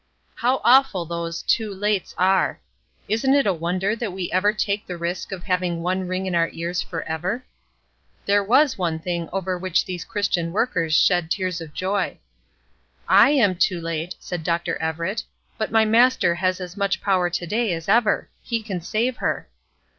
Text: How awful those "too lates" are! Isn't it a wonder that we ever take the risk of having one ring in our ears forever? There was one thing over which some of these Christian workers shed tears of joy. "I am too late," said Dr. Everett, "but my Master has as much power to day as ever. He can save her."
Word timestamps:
How 0.33 0.61
awful 0.63 1.05
those 1.05 1.43
"too 1.43 1.69
lates" 1.75 2.15
are! 2.17 2.59
Isn't 3.07 3.35
it 3.35 3.45
a 3.45 3.53
wonder 3.53 3.95
that 3.95 4.11
we 4.11 4.31
ever 4.31 4.51
take 4.51 4.87
the 4.87 4.97
risk 4.97 5.31
of 5.31 5.43
having 5.43 5.83
one 5.83 6.07
ring 6.07 6.25
in 6.25 6.33
our 6.33 6.49
ears 6.53 6.81
forever? 6.81 7.45
There 8.25 8.43
was 8.43 8.79
one 8.79 8.97
thing 8.97 9.29
over 9.31 9.59
which 9.59 9.81
some 9.81 9.83
of 9.83 9.85
these 9.85 10.03
Christian 10.05 10.51
workers 10.53 10.95
shed 10.95 11.29
tears 11.29 11.61
of 11.61 11.75
joy. 11.75 12.17
"I 13.07 13.29
am 13.29 13.53
too 13.53 13.79
late," 13.79 14.15
said 14.19 14.43
Dr. 14.43 14.75
Everett, 14.77 15.23
"but 15.59 15.69
my 15.69 15.85
Master 15.85 16.33
has 16.33 16.59
as 16.59 16.75
much 16.75 16.99
power 17.03 17.29
to 17.29 17.45
day 17.45 17.71
as 17.71 17.87
ever. 17.87 18.27
He 18.41 18.63
can 18.63 18.81
save 18.81 19.17
her." 19.17 19.47